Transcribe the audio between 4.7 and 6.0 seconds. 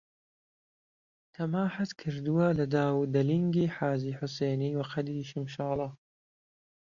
و قەدی شمشاڵه